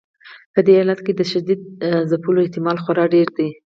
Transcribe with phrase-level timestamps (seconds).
[0.53, 1.61] په دې حالت کې د شدید
[2.09, 3.49] ځپلو احتمال خورا ډیر دی.